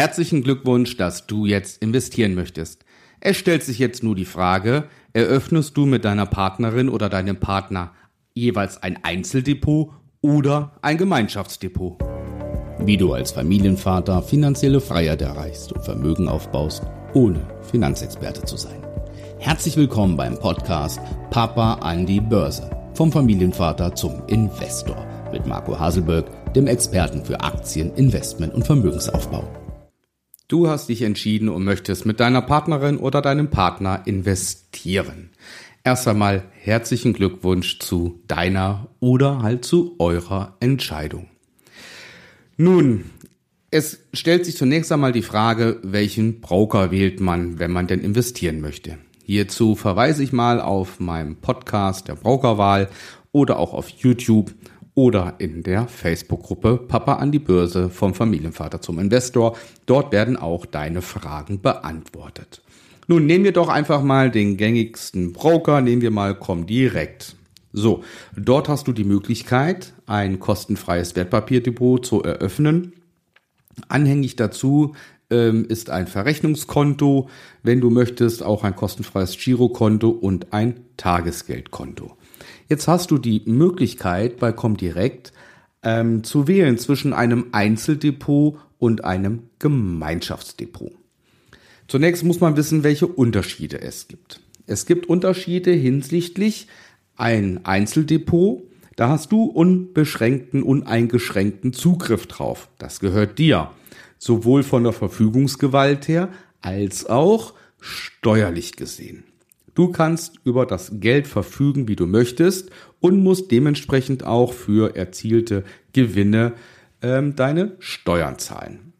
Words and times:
Herzlichen 0.00 0.42
Glückwunsch, 0.42 0.96
dass 0.96 1.26
du 1.26 1.44
jetzt 1.44 1.82
investieren 1.82 2.34
möchtest. 2.34 2.86
Es 3.20 3.36
stellt 3.36 3.62
sich 3.62 3.78
jetzt 3.78 4.02
nur 4.02 4.14
die 4.14 4.24
Frage, 4.24 4.84
eröffnest 5.12 5.76
du 5.76 5.84
mit 5.84 6.06
deiner 6.06 6.24
Partnerin 6.24 6.88
oder 6.88 7.10
deinem 7.10 7.36
Partner 7.36 7.92
jeweils 8.32 8.82
ein 8.82 9.04
Einzeldepot 9.04 9.90
oder 10.22 10.72
ein 10.80 10.96
Gemeinschaftsdepot? 10.96 11.98
Wie 12.78 12.96
du 12.96 13.12
als 13.12 13.32
Familienvater 13.32 14.22
finanzielle 14.22 14.80
Freiheit 14.80 15.20
erreichst 15.20 15.70
und 15.70 15.84
Vermögen 15.84 16.28
aufbaust, 16.28 16.82
ohne 17.12 17.46
Finanzexperte 17.70 18.46
zu 18.46 18.56
sein. 18.56 18.82
Herzlich 19.38 19.76
willkommen 19.76 20.16
beim 20.16 20.38
Podcast 20.38 20.98
Papa 21.28 21.74
an 21.74 22.06
die 22.06 22.22
Börse. 22.22 22.70
Vom 22.94 23.12
Familienvater 23.12 23.94
zum 23.94 24.22
Investor 24.28 25.06
mit 25.30 25.46
Marco 25.46 25.78
Haselberg, 25.78 26.54
dem 26.54 26.68
Experten 26.68 27.22
für 27.22 27.38
Aktien, 27.38 27.94
Investment 27.96 28.54
und 28.54 28.64
Vermögensaufbau. 28.64 29.46
Du 30.50 30.66
hast 30.66 30.88
dich 30.88 31.02
entschieden 31.02 31.48
und 31.48 31.62
möchtest 31.62 32.06
mit 32.06 32.18
deiner 32.18 32.42
Partnerin 32.42 32.96
oder 32.96 33.22
deinem 33.22 33.50
Partner 33.50 34.02
investieren. 34.04 35.30
Erst 35.84 36.08
einmal 36.08 36.42
herzlichen 36.58 37.12
Glückwunsch 37.12 37.78
zu 37.78 38.18
deiner 38.26 38.88
oder 38.98 39.42
halt 39.42 39.64
zu 39.64 39.94
eurer 40.00 40.56
Entscheidung. 40.58 41.28
Nun, 42.56 43.04
es 43.70 44.00
stellt 44.12 44.44
sich 44.44 44.56
zunächst 44.56 44.90
einmal 44.90 45.12
die 45.12 45.22
Frage, 45.22 45.78
welchen 45.84 46.40
Broker 46.40 46.90
wählt 46.90 47.20
man, 47.20 47.60
wenn 47.60 47.70
man 47.70 47.86
denn 47.86 48.00
investieren 48.00 48.60
möchte. 48.60 48.98
Hierzu 49.22 49.76
verweise 49.76 50.24
ich 50.24 50.32
mal 50.32 50.60
auf 50.60 50.98
meinem 50.98 51.36
Podcast 51.36 52.08
der 52.08 52.16
Brokerwahl 52.16 52.88
oder 53.30 53.60
auch 53.60 53.72
auf 53.72 53.88
YouTube 53.88 54.52
oder 54.94 55.34
in 55.38 55.62
der 55.62 55.88
Facebook-Gruppe 55.88 56.76
Papa 56.76 57.14
an 57.14 57.32
die 57.32 57.38
Börse 57.38 57.90
vom 57.90 58.14
Familienvater 58.14 58.80
zum 58.80 58.98
Investor. 58.98 59.56
Dort 59.86 60.12
werden 60.12 60.36
auch 60.36 60.66
deine 60.66 61.02
Fragen 61.02 61.60
beantwortet. 61.60 62.62
Nun 63.06 63.26
nehmen 63.26 63.44
wir 63.44 63.52
doch 63.52 63.68
einfach 63.68 64.02
mal 64.02 64.30
den 64.30 64.56
gängigsten 64.56 65.32
Broker, 65.32 65.80
nehmen 65.80 66.02
wir 66.02 66.10
mal 66.10 66.34
Comdirect. 66.34 67.34
So, 67.72 68.02
dort 68.36 68.68
hast 68.68 68.88
du 68.88 68.92
die 68.92 69.04
Möglichkeit, 69.04 69.92
ein 70.06 70.40
kostenfreies 70.40 71.14
Wertpapierdepot 71.16 72.04
zu 72.04 72.22
eröffnen. 72.22 72.92
Anhängig 73.88 74.36
dazu 74.36 74.94
ähm, 75.30 75.64
ist 75.68 75.90
ein 75.90 76.08
Verrechnungskonto, 76.08 77.28
wenn 77.62 77.80
du 77.80 77.90
möchtest, 77.90 78.42
auch 78.42 78.64
ein 78.64 78.74
kostenfreies 78.74 79.36
Girokonto 79.38 80.10
und 80.10 80.52
ein 80.52 80.80
Tagesgeldkonto. 80.96 82.16
Jetzt 82.70 82.86
hast 82.86 83.10
du 83.10 83.18
die 83.18 83.42
Möglichkeit 83.46 84.38
bei 84.38 84.52
Comdirect 84.52 85.32
ähm, 85.82 86.22
zu 86.22 86.46
wählen 86.46 86.78
zwischen 86.78 87.12
einem 87.12 87.46
Einzeldepot 87.50 88.60
und 88.78 89.04
einem 89.04 89.42
Gemeinschaftsdepot. 89.58 90.92
Zunächst 91.88 92.22
muss 92.22 92.38
man 92.38 92.56
wissen, 92.56 92.84
welche 92.84 93.08
Unterschiede 93.08 93.80
es 93.80 94.06
gibt. 94.06 94.40
Es 94.68 94.86
gibt 94.86 95.08
Unterschiede 95.08 95.72
hinsichtlich 95.72 96.68
ein 97.16 97.64
Einzeldepot, 97.64 98.62
da 98.94 99.08
hast 99.08 99.32
du 99.32 99.46
unbeschränkten, 99.46 100.62
uneingeschränkten 100.62 101.72
Zugriff 101.72 102.28
drauf. 102.28 102.68
Das 102.78 103.00
gehört 103.00 103.40
dir. 103.40 103.72
Sowohl 104.16 104.62
von 104.62 104.84
der 104.84 104.92
Verfügungsgewalt 104.92 106.06
her 106.06 106.28
als 106.60 107.06
auch 107.06 107.54
steuerlich 107.80 108.76
gesehen. 108.76 109.24
Du 109.80 109.88
kannst 109.88 110.34
über 110.44 110.66
das 110.66 111.00
Geld 111.00 111.26
verfügen, 111.26 111.88
wie 111.88 111.96
du 111.96 112.04
möchtest 112.04 112.68
und 113.00 113.22
musst 113.22 113.50
dementsprechend 113.50 114.24
auch 114.24 114.52
für 114.52 114.94
erzielte 114.94 115.64
Gewinne 115.94 116.52
ähm, 117.00 117.34
deine 117.34 117.76
Steuern 117.78 118.38
zahlen. 118.38 118.92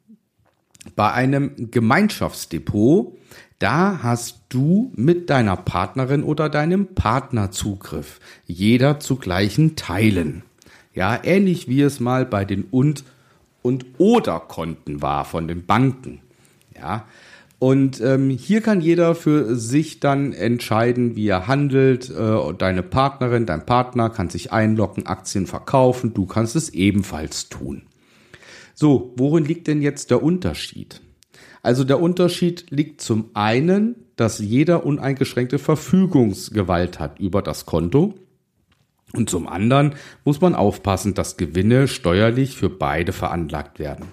Bei 0.96 1.12
einem 1.12 1.70
Gemeinschaftsdepot, 1.70 3.14
da 3.58 4.02
hast 4.02 4.40
du 4.48 4.90
mit 4.96 5.28
deiner 5.28 5.58
Partnerin 5.58 6.22
oder 6.22 6.48
deinem 6.48 6.94
Partner 6.94 7.50
Zugriff. 7.50 8.18
Jeder 8.46 9.00
zu 9.00 9.16
gleichen 9.16 9.76
Teilen. 9.76 10.44
Ja, 10.94 11.22
ähnlich 11.22 11.68
wie 11.68 11.82
es 11.82 12.00
mal 12.00 12.24
bei 12.24 12.46
den 12.46 12.64
und 12.64 13.04
und 13.60 13.84
oder 13.98 14.40
Konten 14.40 15.02
war 15.02 15.26
von 15.26 15.46
den 15.46 15.66
Banken. 15.66 16.22
Ja, 16.74 17.04
und 17.60 18.00
ähm, 18.00 18.30
hier 18.30 18.62
kann 18.62 18.80
jeder 18.80 19.14
für 19.14 19.54
sich 19.54 20.00
dann 20.00 20.32
entscheiden, 20.32 21.14
wie 21.14 21.28
er 21.28 21.46
handelt. 21.46 22.08
Äh, 22.08 22.54
deine 22.56 22.82
Partnerin, 22.82 23.44
dein 23.44 23.66
Partner 23.66 24.08
kann 24.08 24.30
sich 24.30 24.50
einloggen, 24.50 25.04
Aktien 25.04 25.46
verkaufen. 25.46 26.14
Du 26.14 26.24
kannst 26.24 26.56
es 26.56 26.70
ebenfalls 26.70 27.50
tun. 27.50 27.82
So, 28.74 29.12
worin 29.16 29.44
liegt 29.44 29.66
denn 29.66 29.82
jetzt 29.82 30.10
der 30.10 30.22
Unterschied? 30.22 31.02
Also 31.62 31.84
der 31.84 32.00
Unterschied 32.00 32.70
liegt 32.70 33.02
zum 33.02 33.28
einen, 33.34 33.94
dass 34.16 34.38
jeder 34.38 34.86
uneingeschränkte 34.86 35.58
Verfügungsgewalt 35.58 36.98
hat 36.98 37.20
über 37.20 37.42
das 37.42 37.66
Konto. 37.66 38.14
Und 39.12 39.28
zum 39.28 39.46
anderen 39.46 39.96
muss 40.24 40.40
man 40.40 40.54
aufpassen, 40.54 41.12
dass 41.12 41.36
Gewinne 41.36 41.88
steuerlich 41.88 42.56
für 42.56 42.70
beide 42.70 43.12
veranlagt 43.12 43.78
werden. 43.78 44.06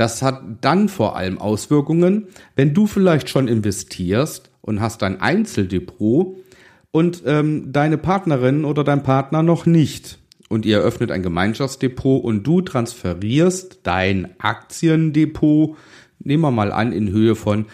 Das 0.00 0.22
hat 0.22 0.40
dann 0.62 0.88
vor 0.88 1.14
allem 1.14 1.36
Auswirkungen, 1.36 2.28
wenn 2.56 2.72
du 2.72 2.86
vielleicht 2.86 3.28
schon 3.28 3.48
investierst 3.48 4.50
und 4.62 4.80
hast 4.80 5.02
ein 5.02 5.20
Einzeldepot 5.20 6.38
und 6.90 7.22
ähm, 7.26 7.70
deine 7.70 7.98
Partnerin 7.98 8.64
oder 8.64 8.82
dein 8.82 9.02
Partner 9.02 9.42
noch 9.42 9.66
nicht. 9.66 10.18
Und 10.48 10.64
ihr 10.64 10.78
eröffnet 10.78 11.10
ein 11.10 11.22
Gemeinschaftsdepot 11.22 12.24
und 12.24 12.44
du 12.44 12.62
transferierst 12.62 13.80
dein 13.82 14.40
Aktiendepot, 14.40 15.76
nehmen 16.18 16.44
wir 16.44 16.50
mal 16.50 16.72
an, 16.72 16.92
in 16.92 17.10
Höhe 17.10 17.34
von 17.34 17.66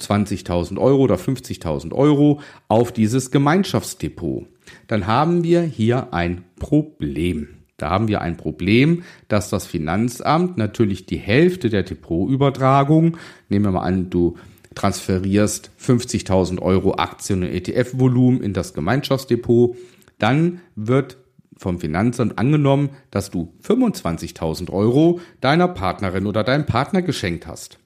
20.000 0.00 0.80
Euro 0.80 1.02
oder 1.02 1.14
50.000 1.14 1.92
Euro 1.92 2.40
auf 2.66 2.90
dieses 2.90 3.30
Gemeinschaftsdepot. 3.30 4.48
Dann 4.88 5.06
haben 5.06 5.44
wir 5.44 5.62
hier 5.62 6.12
ein 6.12 6.42
Problem. 6.58 7.61
Da 7.82 7.90
haben 7.90 8.06
wir 8.06 8.20
ein 8.20 8.36
Problem, 8.36 9.02
dass 9.26 9.50
das 9.50 9.66
Finanzamt 9.66 10.56
natürlich 10.56 11.04
die 11.04 11.16
Hälfte 11.16 11.68
der 11.68 11.82
Depotübertragung, 11.82 13.16
nehmen 13.48 13.64
wir 13.64 13.72
mal 13.72 13.80
an, 13.80 14.08
du 14.08 14.36
transferierst 14.76 15.72
50.000 15.80 16.62
Euro 16.62 16.94
Aktien- 16.94 17.42
und 17.42 17.48
ETF-Volumen 17.48 18.40
in 18.40 18.52
das 18.52 18.72
Gemeinschaftsdepot, 18.72 19.76
dann 20.20 20.60
wird 20.76 21.16
vom 21.56 21.80
Finanzamt 21.80 22.38
angenommen, 22.38 22.90
dass 23.10 23.30
du 23.30 23.52
25.000 23.66 24.70
Euro 24.70 25.18
deiner 25.40 25.66
Partnerin 25.66 26.26
oder 26.26 26.44
deinem 26.44 26.66
Partner 26.66 27.02
geschenkt 27.02 27.48
hast. 27.48 27.78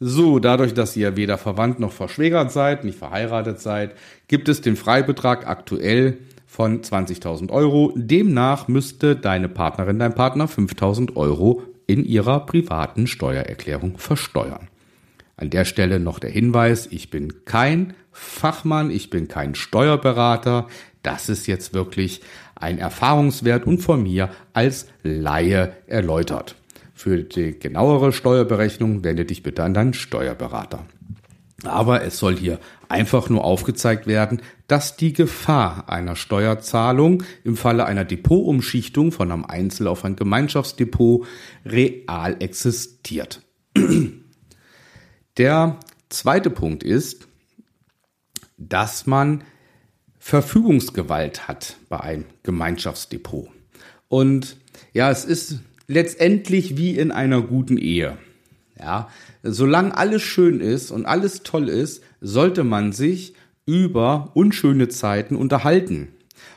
So, 0.00 0.40
dadurch, 0.40 0.74
dass 0.74 0.96
ihr 0.96 1.16
weder 1.16 1.38
verwandt 1.38 1.78
noch 1.78 1.92
verschwägert 1.92 2.50
seid, 2.50 2.84
nicht 2.84 2.98
verheiratet 2.98 3.60
seid, 3.60 3.94
gibt 4.26 4.48
es 4.48 4.60
den 4.60 4.74
Freibetrag 4.74 5.46
aktuell 5.46 6.18
von 6.54 6.82
20.000 6.82 7.50
Euro. 7.50 7.92
Demnach 7.96 8.68
müsste 8.68 9.16
deine 9.16 9.48
Partnerin, 9.48 9.98
dein 9.98 10.14
Partner 10.14 10.46
5.000 10.46 11.16
Euro 11.16 11.64
in 11.88 12.04
ihrer 12.04 12.46
privaten 12.46 13.08
Steuererklärung 13.08 13.98
versteuern. 13.98 14.68
An 15.36 15.50
der 15.50 15.64
Stelle 15.64 15.98
noch 15.98 16.20
der 16.20 16.30
Hinweis, 16.30 16.86
ich 16.86 17.10
bin 17.10 17.44
kein 17.44 17.94
Fachmann, 18.12 18.92
ich 18.92 19.10
bin 19.10 19.26
kein 19.26 19.56
Steuerberater. 19.56 20.68
Das 21.02 21.28
ist 21.28 21.48
jetzt 21.48 21.74
wirklich 21.74 22.20
ein 22.54 22.78
Erfahrungswert 22.78 23.66
und 23.66 23.78
von 23.78 24.04
mir 24.04 24.30
als 24.52 24.86
Laie 25.02 25.72
erläutert. 25.88 26.54
Für 26.94 27.24
die 27.24 27.58
genauere 27.58 28.12
Steuerberechnung 28.12 29.02
wende 29.02 29.24
dich 29.24 29.42
bitte 29.42 29.64
an 29.64 29.74
deinen 29.74 29.92
Steuerberater. 29.92 30.86
Aber 31.66 32.02
es 32.02 32.18
soll 32.18 32.36
hier 32.36 32.58
einfach 32.88 33.28
nur 33.28 33.44
aufgezeigt 33.44 34.06
werden, 34.06 34.42
dass 34.66 34.96
die 34.96 35.12
Gefahr 35.12 35.88
einer 35.88 36.16
Steuerzahlung 36.16 37.22
im 37.42 37.56
Falle 37.56 37.86
einer 37.86 38.04
Depotumschichtung 38.04 39.12
von 39.12 39.30
einem 39.30 39.44
Einzel- 39.44 39.88
auf 39.88 40.04
ein 40.04 40.16
Gemeinschaftsdepot 40.16 41.26
real 41.64 42.36
existiert. 42.40 43.42
Der 45.36 45.80
zweite 46.08 46.50
Punkt 46.50 46.82
ist, 46.82 47.26
dass 48.56 49.06
man 49.06 49.42
Verfügungsgewalt 50.18 51.48
hat 51.48 51.76
bei 51.88 52.00
einem 52.00 52.24
Gemeinschaftsdepot. 52.44 53.48
Und 54.08 54.56
ja, 54.92 55.10
es 55.10 55.24
ist 55.24 55.60
letztendlich 55.86 56.76
wie 56.76 56.96
in 56.96 57.10
einer 57.10 57.42
guten 57.42 57.76
Ehe. 57.76 58.16
Ja, 58.84 59.08
solange 59.42 59.96
alles 59.96 60.20
schön 60.20 60.60
ist 60.60 60.90
und 60.90 61.06
alles 61.06 61.42
toll 61.42 61.70
ist, 61.70 62.02
sollte 62.20 62.64
man 62.64 62.92
sich 62.92 63.32
über 63.64 64.30
unschöne 64.34 64.88
Zeiten 64.88 65.36
unterhalten. 65.36 66.08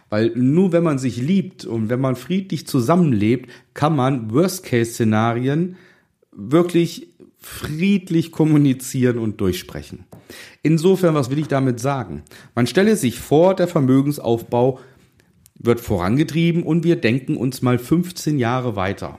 Weil 0.09 0.33
nur 0.35 0.73
wenn 0.73 0.83
man 0.83 0.99
sich 0.99 1.21
liebt 1.21 1.63
und 1.63 1.87
wenn 1.87 2.01
man 2.01 2.17
friedlich 2.17 2.67
zusammenlebt, 2.67 3.49
kann 3.73 3.95
man 3.95 4.29
Worst-Case-Szenarien 4.33 5.77
wirklich 6.33 7.13
friedlich 7.37 8.33
kommunizieren 8.33 9.19
und 9.19 9.39
durchsprechen. 9.39 10.03
Insofern, 10.63 11.15
was 11.15 11.29
will 11.29 11.39
ich 11.39 11.47
damit 11.47 11.79
sagen? 11.79 12.23
Man 12.55 12.67
stelle 12.67 12.97
sich 12.97 13.19
vor, 13.19 13.55
der 13.55 13.69
Vermögensaufbau 13.69 14.81
wird 15.57 15.79
vorangetrieben 15.79 16.63
und 16.63 16.83
wir 16.83 16.97
denken 16.97 17.37
uns 17.37 17.61
mal 17.61 17.79
15 17.79 18.37
Jahre 18.37 18.75
weiter. 18.75 19.17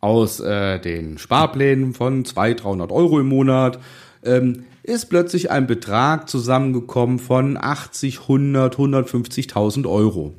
Aus 0.00 0.40
äh, 0.40 0.78
den 0.78 1.18
Sparplänen 1.18 1.94
von 1.94 2.24
200, 2.24 2.64
300 2.64 2.92
Euro 2.92 3.20
im 3.20 3.28
Monat 3.28 3.78
ähm, 4.24 4.64
ist 4.82 5.06
plötzlich 5.06 5.50
ein 5.50 5.66
Betrag 5.66 6.28
zusammengekommen 6.28 7.18
von 7.18 7.56
80, 7.60 8.22
100, 8.22 8.76
150.000 8.76 9.88
Euro. 9.88 10.34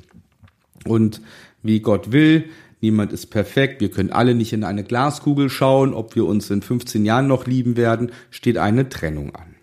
Und 0.84 1.20
wie 1.62 1.80
Gott 1.80 2.10
will, 2.10 2.46
niemand 2.80 3.12
ist 3.12 3.26
perfekt, 3.26 3.80
wir 3.80 3.90
können 3.90 4.10
alle 4.10 4.34
nicht 4.34 4.52
in 4.52 4.64
eine 4.64 4.82
Glaskugel 4.82 5.48
schauen, 5.48 5.94
ob 5.94 6.16
wir 6.16 6.26
uns 6.26 6.50
in 6.50 6.60
15 6.62 7.04
Jahren 7.04 7.28
noch 7.28 7.46
lieben 7.46 7.76
werden, 7.76 8.10
steht 8.30 8.58
eine 8.58 8.88
Trennung 8.88 9.34
an. 9.34 9.54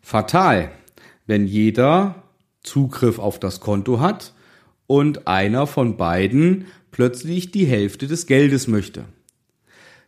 Fatal, 0.00 0.72
wenn 1.26 1.46
jeder 1.46 2.22
Zugriff 2.62 3.20
auf 3.20 3.38
das 3.38 3.60
Konto 3.60 4.00
hat 4.00 4.34
und 4.90 5.28
einer 5.28 5.68
von 5.68 5.96
beiden 5.96 6.64
plötzlich 6.90 7.52
die 7.52 7.64
Hälfte 7.64 8.08
des 8.08 8.26
Geldes 8.26 8.66
möchte. 8.66 9.04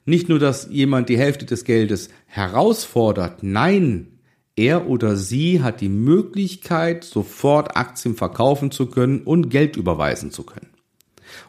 Nicht 0.05 0.29
nur, 0.29 0.41
dass 0.41 0.67
jemand 0.73 1.09
die 1.09 1.17
Hälfte 1.17 1.47
des 1.47 1.63
Geldes 1.63 2.09
herausfordert, 2.27 3.45
nein, 3.45 4.19
er 4.57 4.89
oder 4.89 5.15
sie 5.15 5.63
hat 5.63 5.83
die 5.83 5.89
Möglichkeit, 5.89 7.05
sofort 7.05 7.77
Aktien 7.77 8.17
verkaufen 8.17 8.73
zu 8.73 8.87
können 8.87 9.21
und 9.21 9.51
Geld 9.51 9.77
überweisen 9.77 10.33
zu 10.33 10.43
können. 10.43 10.71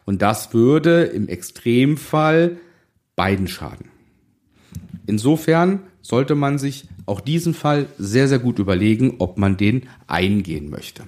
Und 0.05 0.21
das 0.21 0.53
würde 0.53 1.05
im 1.05 1.27
Extremfall 1.27 2.57
beiden 3.15 3.47
schaden. 3.47 3.89
Insofern 5.07 5.79
sollte 6.03 6.35
man 6.35 6.59
sich 6.59 6.85
auch 7.07 7.19
diesen 7.19 7.55
Fall 7.55 7.87
sehr, 7.97 8.27
sehr 8.27 8.37
gut 8.37 8.59
überlegen, 8.59 9.15
ob 9.17 9.39
man 9.39 9.57
den 9.57 9.89
eingehen 10.05 10.69
möchte. 10.69 11.05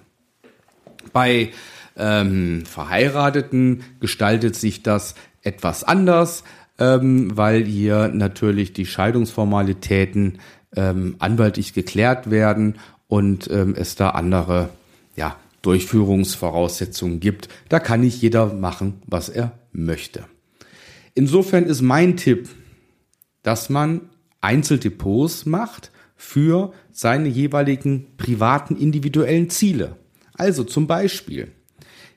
Bei 1.13 1.51
ähm, 1.97 2.65
Verheirateten 2.65 3.83
gestaltet 3.99 4.55
sich 4.55 4.83
das 4.83 5.15
etwas 5.41 5.83
anders, 5.83 6.43
ähm, 6.79 7.35
weil 7.35 7.63
hier 7.63 8.09
natürlich 8.09 8.73
die 8.73 8.85
Scheidungsformalitäten 8.85 10.39
ähm, 10.75 11.15
anwaltlich 11.19 11.73
geklärt 11.73 12.29
werden 12.29 12.77
und 13.07 13.49
ähm, 13.49 13.75
es 13.77 13.95
da 13.95 14.09
andere 14.09 14.69
ja, 15.15 15.37
Durchführungsvoraussetzungen 15.61 17.19
gibt. 17.19 17.49
Da 17.69 17.79
kann 17.79 18.01
nicht 18.01 18.21
jeder 18.21 18.53
machen, 18.53 19.01
was 19.05 19.29
er 19.29 19.53
möchte. 19.71 20.25
Insofern 21.13 21.65
ist 21.65 21.81
mein 21.81 22.17
Tipp, 22.17 22.49
dass 23.41 23.69
man 23.69 24.01
Einzeldepots 24.41 25.45
macht 25.45 25.91
für 26.15 26.73
seine 26.91 27.29
jeweiligen 27.29 28.17
privaten 28.17 28.75
individuellen 28.75 29.49
Ziele. 29.49 29.95
Also 30.33 30.63
zum 30.63 30.87
Beispiel, 30.87 31.51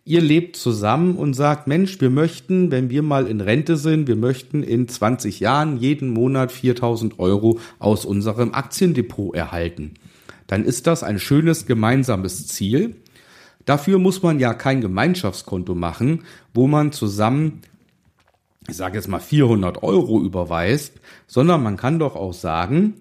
ihr 0.09 0.23
lebt 0.23 0.57
zusammen 0.57 1.17
und 1.17 1.35
sagt, 1.35 1.67
Mensch, 1.67 2.01
wir 2.01 2.09
möchten, 2.09 2.71
wenn 2.71 2.89
wir 2.89 3.03
mal 3.03 3.27
in 3.27 3.43
Rente 3.43 3.77
sind, 3.77 4.09
wir 4.09 4.17
möchten 4.17 4.63
in 4.63 4.89
20 4.89 5.39
Jahren 5.39 5.77
jeden 5.77 6.09
Monat 6.09 6.51
4000 6.51 7.19
Euro 7.19 7.61
aus 7.79 8.07
unserem 8.07 8.55
Aktiendepot 8.55 9.37
erhalten. 9.37 9.95
Dann 10.47 10.65
ist 10.65 10.87
das 10.87 11.03
ein 11.03 11.19
schönes 11.19 11.67
gemeinsames 11.67 12.47
Ziel. 12.47 12.97
Dafür 13.67 13.99
muss 13.99 14.23
man 14.23 14.41
ja 14.41 14.55
kein 14.55 14.81
Gemeinschaftskonto 14.81 15.75
machen, 15.75 16.25
wo 16.55 16.67
man 16.67 16.91
zusammen, 16.91 17.61
ich 18.67 18.77
sage 18.77 18.97
jetzt 18.97 19.09
mal 19.09 19.21
400 19.21 19.83
Euro 19.83 20.23
überweist, 20.23 20.95
sondern 21.27 21.63
man 21.63 21.77
kann 21.77 21.99
doch 21.99 22.17
auch 22.17 22.33
sagen, 22.33 22.95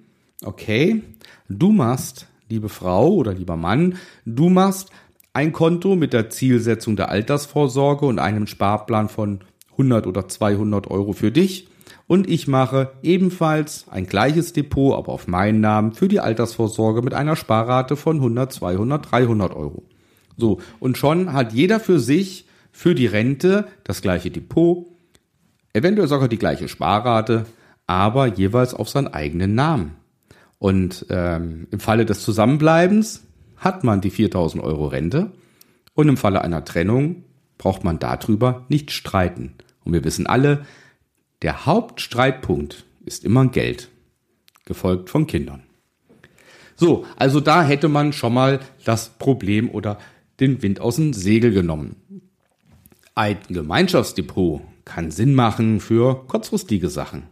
okay, 0.43 1.03
du 1.47 1.71
machst, 1.71 2.27
liebe 2.49 2.67
Frau 2.67 3.13
oder 3.13 3.33
lieber 3.33 3.55
Mann, 3.55 3.95
du 4.25 4.49
machst 4.49 4.91
ein 5.37 5.51
Konto 5.51 5.95
mit 5.95 6.13
der 6.13 6.31
Zielsetzung 6.31 6.95
der 6.95 7.09
Altersvorsorge 7.09 8.07
und 8.07 8.17
einem 8.17 8.47
Sparplan 8.47 9.07
von 9.07 9.41
100 9.73 10.07
oder 10.07 10.27
200 10.27 10.89
Euro 10.89 11.13
für 11.13 11.31
dich. 11.31 11.67
Und 12.07 12.27
ich 12.27 12.47
mache 12.47 12.93
ebenfalls 13.03 13.85
ein 13.91 14.07
gleiches 14.07 14.53
Depot, 14.53 14.97
aber 14.97 15.13
auf 15.13 15.27
meinen 15.27 15.61
Namen 15.61 15.91
für 15.91 16.07
die 16.07 16.19
Altersvorsorge 16.19 17.03
mit 17.03 17.13
einer 17.13 17.35
Sparrate 17.35 17.95
von 17.97 18.15
100, 18.15 18.51
200, 18.51 19.11
300 19.11 19.55
Euro. 19.55 19.83
So, 20.37 20.59
und 20.79 20.97
schon 20.97 21.31
hat 21.33 21.53
jeder 21.53 21.79
für 21.79 21.99
sich 21.99 22.47
für 22.71 22.95
die 22.95 23.05
Rente 23.05 23.67
das 23.83 24.01
gleiche 24.01 24.31
Depot, 24.31 24.87
eventuell 25.71 26.07
sogar 26.07 26.29
die 26.29 26.39
gleiche 26.39 26.67
Sparrate, 26.67 27.45
aber 27.85 28.25
jeweils 28.25 28.73
auf 28.73 28.89
seinen 28.89 29.09
eigenen 29.09 29.53
Namen. 29.53 29.97
Und 30.57 31.05
ähm, 31.11 31.67
im 31.69 31.79
Falle 31.79 32.07
des 32.07 32.23
Zusammenbleibens 32.23 33.26
hat 33.57 33.83
man 33.83 34.01
die 34.01 34.09
4000 34.09 34.63
Euro 34.63 34.87
Rente 34.87 35.31
und 35.93 36.09
im 36.09 36.17
Falle 36.17 36.41
einer 36.41 36.63
Trennung 36.63 37.23
braucht 37.57 37.83
man 37.83 37.99
darüber 37.99 38.65
nicht 38.69 38.91
streiten. 38.91 39.55
Und 39.83 39.93
wir 39.93 40.03
wissen 40.03 40.27
alle, 40.27 40.65
der 41.41 41.65
Hauptstreitpunkt 41.65 42.85
ist 43.05 43.23
immer 43.23 43.47
Geld, 43.47 43.89
gefolgt 44.65 45.09
von 45.09 45.27
Kindern. 45.27 45.63
So, 46.75 47.05
also 47.15 47.39
da 47.39 47.63
hätte 47.63 47.87
man 47.87 48.13
schon 48.13 48.33
mal 48.33 48.59
das 48.85 49.09
Problem 49.09 49.69
oder 49.69 49.97
den 50.39 50.61
Wind 50.61 50.79
aus 50.79 50.97
dem 50.97 51.13
Segel 51.13 51.51
genommen. 51.51 51.95
Ein 53.15 53.37
Gemeinschaftsdepot 53.49 54.61
kann 54.85 55.09
Sinn 55.09 55.33
machen 55.33 55.79
für 55.79 56.27
kurzfristige 56.27 56.89
Sachen. 56.89 57.23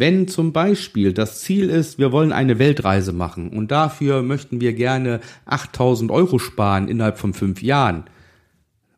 Wenn 0.00 0.28
zum 0.28 0.54
Beispiel 0.54 1.12
das 1.12 1.42
Ziel 1.42 1.68
ist, 1.68 1.98
wir 1.98 2.10
wollen 2.10 2.32
eine 2.32 2.58
Weltreise 2.58 3.12
machen 3.12 3.50
und 3.50 3.70
dafür 3.70 4.22
möchten 4.22 4.58
wir 4.58 4.72
gerne 4.72 5.20
8000 5.44 6.10
Euro 6.10 6.38
sparen 6.38 6.88
innerhalb 6.88 7.18
von 7.18 7.34
fünf 7.34 7.60
Jahren. 7.60 8.04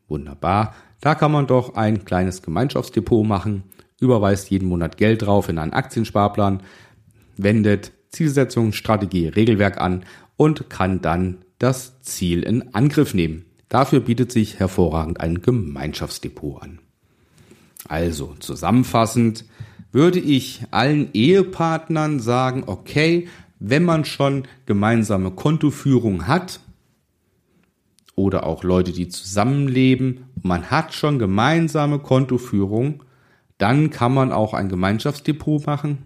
Wunderbar. 0.06 0.76
Da 1.00 1.16
kann 1.16 1.32
man 1.32 1.49
doch 1.49 1.75
ein 1.75 2.04
kleines 2.04 2.40
Gemeinschaftsdepot 2.40 3.26
machen, 3.26 3.64
überweist 3.99 4.52
jeden 4.52 4.69
Monat 4.69 4.96
Geld 4.96 5.22
drauf 5.22 5.49
in 5.49 5.58
einen 5.58 5.72
Aktiensparplan, 5.72 6.62
wendet 7.37 7.90
Zielsetzung, 8.10 8.72
Strategie, 8.72 9.26
Regelwerk 9.26 9.81
an 9.81 10.04
und 10.37 10.70
kann 10.70 11.00
dann 11.02 11.38
das 11.58 12.00
Ziel 12.02 12.44
in 12.44 12.76
Angriff 12.76 13.12
nehmen. 13.12 13.46
Dafür 13.69 13.99
bietet 13.99 14.31
sich 14.31 14.60
hervorragend 14.60 15.20
ein 15.20 15.43
Gemeinschaftsdepot 15.43 16.62
an. 16.62 16.78
Also 17.88 18.37
zusammenfassend, 18.38 19.46
würde 19.92 20.18
ich 20.18 20.62
allen 20.70 21.10
Ehepartnern 21.12 22.18
sagen, 22.18 22.64
okay, 22.66 23.28
wenn 23.60 23.84
man 23.84 24.04
schon 24.04 24.48
gemeinsame 24.66 25.30
Kontoführung 25.30 26.26
hat 26.26 26.60
oder 28.16 28.44
auch 28.44 28.64
Leute, 28.64 28.92
die 28.92 29.08
zusammenleben, 29.08 30.24
man 30.42 30.70
hat 30.70 30.94
schon 30.94 31.18
gemeinsame 31.18 32.00
Kontoführung, 32.00 33.04
dann 33.58 33.90
kann 33.90 34.12
man 34.12 34.32
auch 34.32 34.54
ein 34.54 34.68
Gemeinschaftsdepot 34.68 35.66
machen. 35.66 35.98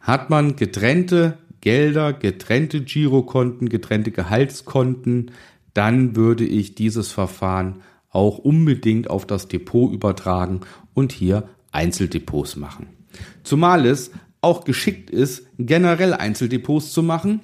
Hat 0.00 0.30
man 0.30 0.56
getrennte 0.56 1.36
Gelder, 1.60 2.12
getrennte 2.12 2.80
Girokonten, 2.80 3.68
getrennte 3.68 4.12
Gehaltskonten, 4.12 5.32
dann 5.74 6.16
würde 6.16 6.44
ich 6.44 6.74
dieses 6.74 7.10
Verfahren 7.10 7.82
auch 8.10 8.38
unbedingt 8.38 9.10
auf 9.10 9.26
das 9.26 9.48
Depot 9.48 9.92
übertragen 9.92 10.60
und 10.94 11.12
hier 11.12 11.48
Einzeldepots 11.72 12.56
machen. 12.56 12.97
Zumal 13.42 13.86
es 13.86 14.10
auch 14.40 14.64
geschickt 14.64 15.10
ist, 15.10 15.46
generell 15.58 16.14
Einzeldepots 16.14 16.92
zu 16.92 17.02
machen, 17.02 17.40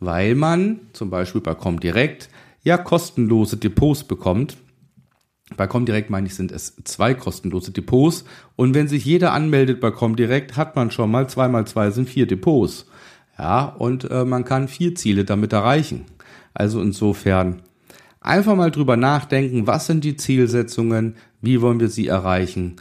weil 0.00 0.34
man 0.34 0.80
zum 0.92 1.10
Beispiel 1.10 1.40
bei 1.40 1.54
Comdirect 1.54 2.28
ja 2.62 2.78
kostenlose 2.78 3.56
Depots 3.56 4.04
bekommt. 4.04 4.56
Bei 5.56 5.66
Comdirect 5.66 6.10
meine 6.10 6.26
ich, 6.26 6.34
sind 6.34 6.52
es 6.52 6.76
zwei 6.84 7.14
kostenlose 7.14 7.72
Depots. 7.72 8.24
Und 8.56 8.74
wenn 8.74 8.88
sich 8.88 9.04
jeder 9.04 9.32
anmeldet 9.32 9.80
bei 9.80 9.90
Comdirect, 9.90 10.56
hat 10.56 10.76
man 10.76 10.90
schon 10.90 11.10
mal 11.10 11.28
zwei 11.28 11.48
mal 11.48 11.66
zwei 11.66 11.90
sind 11.90 12.08
vier 12.08 12.26
Depots. 12.26 12.86
Ja, 13.38 13.64
und 13.64 14.10
äh, 14.10 14.24
man 14.24 14.44
kann 14.44 14.68
vier 14.68 14.94
Ziele 14.94 15.24
damit 15.24 15.52
erreichen. 15.52 16.04
Also 16.54 16.80
insofern 16.80 17.62
einfach 18.20 18.54
mal 18.54 18.70
drüber 18.70 18.96
nachdenken, 18.96 19.66
was 19.66 19.86
sind 19.86 20.04
die 20.04 20.16
Zielsetzungen, 20.16 21.16
wie 21.40 21.60
wollen 21.60 21.80
wir 21.80 21.88
sie 21.88 22.06
erreichen 22.06 22.76